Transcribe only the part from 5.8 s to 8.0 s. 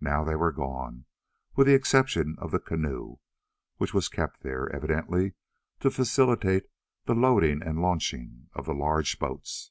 to facilitate the loading and